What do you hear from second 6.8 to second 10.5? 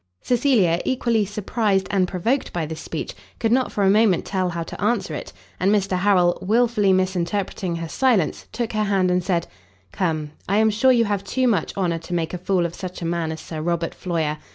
misinterpreting her silence, took her hand, and said, "Come,